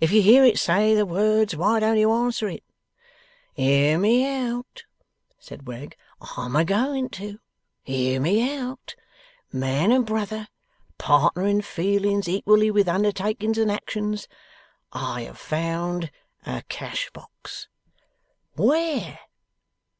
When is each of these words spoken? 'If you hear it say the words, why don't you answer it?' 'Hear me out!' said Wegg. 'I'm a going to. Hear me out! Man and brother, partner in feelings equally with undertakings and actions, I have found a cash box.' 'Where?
'If 0.00 0.10
you 0.10 0.22
hear 0.22 0.42
it 0.44 0.58
say 0.58 0.96
the 0.96 1.06
words, 1.06 1.54
why 1.54 1.78
don't 1.78 1.98
you 1.98 2.10
answer 2.10 2.48
it?' 2.48 2.64
'Hear 3.54 3.96
me 3.96 4.26
out!' 4.26 4.82
said 5.38 5.68
Wegg. 5.68 5.96
'I'm 6.36 6.56
a 6.56 6.64
going 6.64 7.08
to. 7.10 7.38
Hear 7.84 8.18
me 8.18 8.42
out! 8.58 8.96
Man 9.52 9.92
and 9.92 10.04
brother, 10.04 10.48
partner 10.98 11.46
in 11.46 11.62
feelings 11.62 12.26
equally 12.28 12.72
with 12.72 12.88
undertakings 12.88 13.56
and 13.56 13.70
actions, 13.70 14.26
I 14.92 15.20
have 15.22 15.38
found 15.38 16.10
a 16.44 16.64
cash 16.68 17.08
box.' 17.14 17.68
'Where? 18.56 19.20